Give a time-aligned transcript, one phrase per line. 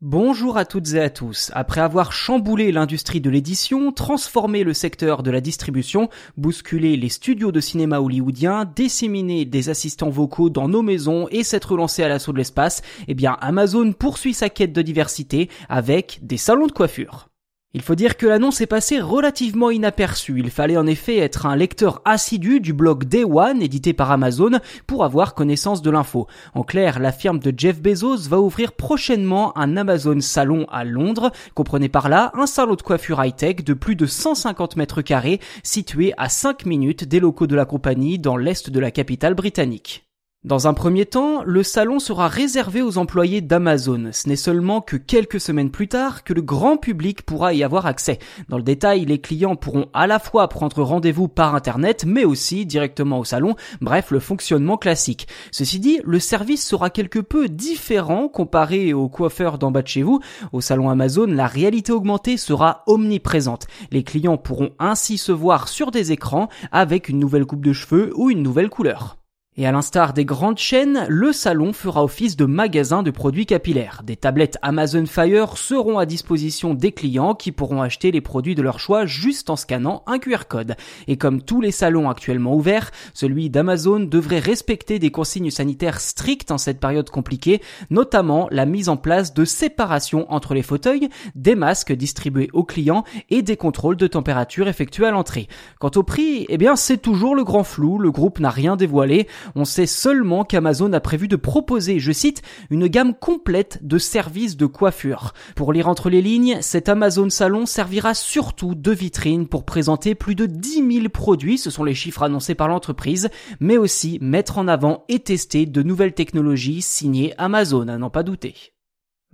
[0.00, 1.50] Bonjour à toutes et à tous.
[1.54, 7.50] Après avoir chamboulé l'industrie de l'édition, transformé le secteur de la distribution, bousculé les studios
[7.50, 12.30] de cinéma hollywoodiens, disséminé des assistants vocaux dans nos maisons et s'être lancé à l'assaut
[12.30, 17.27] de l'espace, eh bien Amazon poursuit sa quête de diversité avec des salons de coiffure.
[17.74, 20.38] Il faut dire que l'annonce est passée relativement inaperçue.
[20.38, 24.52] Il fallait en effet être un lecteur assidu du blog Day One édité par Amazon
[24.86, 26.28] pour avoir connaissance de l'info.
[26.54, 31.30] En clair, la firme de Jeff Bezos va ouvrir prochainement un Amazon Salon à Londres.
[31.54, 36.14] Comprenez par là un salon de coiffure high-tech de plus de 150 mètres carrés situé
[36.16, 40.07] à 5 minutes des locaux de la compagnie dans l'est de la capitale britannique.
[40.48, 44.08] Dans un premier temps, le salon sera réservé aux employés d'Amazon.
[44.12, 47.84] Ce n'est seulement que quelques semaines plus tard que le grand public pourra y avoir
[47.84, 48.18] accès.
[48.48, 52.64] Dans le détail, les clients pourront à la fois prendre rendez-vous par internet, mais aussi
[52.64, 55.28] directement au salon, bref, le fonctionnement classique.
[55.50, 60.02] Ceci dit, le service sera quelque peu différent comparé aux coiffeurs d'en bas de chez
[60.02, 60.20] vous.
[60.54, 63.66] Au salon Amazon, la réalité augmentée sera omniprésente.
[63.90, 68.12] Les clients pourront ainsi se voir sur des écrans avec une nouvelle coupe de cheveux
[68.16, 69.18] ou une nouvelle couleur.
[69.60, 74.02] Et à l'instar des grandes chaînes, le salon fera office de magasin de produits capillaires.
[74.04, 78.62] Des tablettes Amazon Fire seront à disposition des clients qui pourront acheter les produits de
[78.62, 80.76] leur choix juste en scannant un QR code.
[81.08, 86.52] Et comme tous les salons actuellement ouverts, celui d'Amazon devrait respecter des consignes sanitaires strictes
[86.52, 91.56] en cette période compliquée, notamment la mise en place de séparation entre les fauteuils, des
[91.56, 95.48] masques distribués aux clients et des contrôles de température effectués à l'entrée.
[95.80, 99.26] Quant au prix, eh bien c'est toujours le grand flou, le groupe n'a rien dévoilé.
[99.54, 104.56] On sait seulement qu'Amazon a prévu de proposer, je cite, une gamme complète de services
[104.56, 105.32] de coiffure.
[105.56, 110.34] Pour lire entre les lignes, cet Amazon Salon servira surtout de vitrine pour présenter plus
[110.34, 113.28] de 10 000 produits, ce sont les chiffres annoncés par l'entreprise,
[113.60, 118.22] mais aussi mettre en avant et tester de nouvelles technologies signées Amazon, à n'en pas
[118.22, 118.77] douter.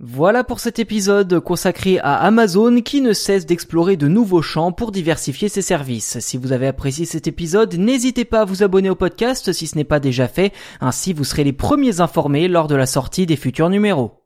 [0.01, 4.91] Voilà pour cet épisode consacré à Amazon qui ne cesse d'explorer de nouveaux champs pour
[4.91, 6.19] diversifier ses services.
[6.19, 9.77] Si vous avez apprécié cet épisode, n'hésitez pas à vous abonner au podcast si ce
[9.77, 10.51] n'est pas déjà fait,
[10.81, 14.24] ainsi vous serez les premiers informés lors de la sortie des futurs numéros.